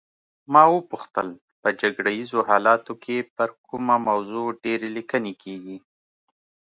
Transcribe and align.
ما 0.51 0.63
وپوښتل 0.75 1.27
په 1.61 1.69
جګړه 1.81 2.11
ایزو 2.17 2.39
حالاتو 2.49 2.93
کې 3.03 3.17
پر 3.35 3.49
کومه 3.67 3.95
موضوع 4.07 4.45
ډېرې 4.63 4.89
لیکنې 4.97 5.33
کیږي. 5.43 5.77